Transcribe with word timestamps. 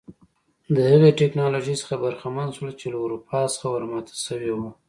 د 0.75 0.77
هغې 0.91 1.11
ټکنالوژۍ 1.19 1.75
څخه 1.81 1.95
برخمن 2.05 2.47
شول 2.55 2.71
چې 2.79 2.85
له 2.93 2.97
اروپا 3.03 3.39
څخه 3.53 3.67
ور 3.69 3.83
ماته 3.91 4.15
شوې 4.25 4.51
وه. 4.57 4.69